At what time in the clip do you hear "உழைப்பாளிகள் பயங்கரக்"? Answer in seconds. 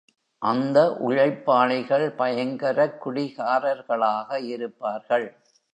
0.99-3.07